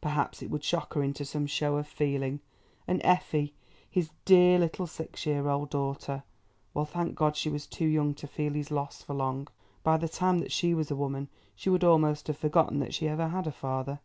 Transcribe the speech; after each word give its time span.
Perhaps 0.00 0.42
it 0.44 0.48
would 0.52 0.62
shock 0.62 0.94
her 0.94 1.02
into 1.02 1.24
some 1.24 1.44
show 1.44 1.74
of 1.74 1.88
feeling. 1.88 2.38
And 2.86 3.00
Effie, 3.02 3.52
his 3.90 4.10
dear 4.24 4.56
little 4.56 4.86
six 4.86 5.26
year 5.26 5.48
old 5.48 5.70
daughter? 5.70 6.22
Well, 6.72 6.84
thank 6.84 7.16
God, 7.16 7.34
she 7.34 7.50
was 7.50 7.66
too 7.66 7.86
young 7.86 8.14
to 8.14 8.28
feel 8.28 8.52
his 8.52 8.70
loss 8.70 9.02
for 9.02 9.14
long. 9.14 9.48
By 9.82 9.96
the 9.96 10.08
time 10.08 10.38
that 10.38 10.52
she 10.52 10.72
was 10.72 10.92
a 10.92 10.94
woman 10.94 11.26
she 11.56 11.68
would 11.68 11.82
almost 11.82 12.28
have 12.28 12.38
forgotten 12.38 12.78
that 12.78 12.94
she 12.94 13.08
ever 13.08 13.26
had 13.26 13.48
a 13.48 13.50
father. 13.50 13.98